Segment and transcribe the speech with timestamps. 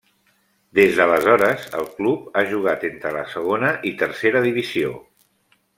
[0.77, 4.97] Des d'aleshores el club ha jugat entre la segona i tercera divisió.